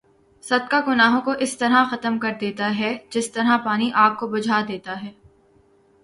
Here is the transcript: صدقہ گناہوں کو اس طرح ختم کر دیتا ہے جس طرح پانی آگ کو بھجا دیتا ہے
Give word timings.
صدقہ 0.43 0.75
گناہوں 0.87 1.19
کو 1.21 1.31
اس 1.39 1.57
طرح 1.57 1.83
ختم 1.91 2.17
کر 2.19 2.31
دیتا 2.41 2.69
ہے 2.77 2.97
جس 3.09 3.31
طرح 3.31 3.57
پانی 3.65 3.91
آگ 3.95 4.15
کو 4.15 4.27
بھجا 4.27 4.61
دیتا 4.67 5.01
ہے 5.03 5.11